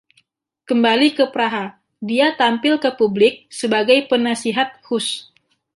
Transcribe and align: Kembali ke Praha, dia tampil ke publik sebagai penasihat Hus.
Kembali 0.69 1.09
ke 1.17 1.25
Praha, 1.33 1.65
dia 2.09 2.27
tampil 2.41 2.75
ke 2.83 2.89
publik 2.99 3.35
sebagai 3.59 3.97
penasihat 4.11 4.69
Hus. 4.89 5.07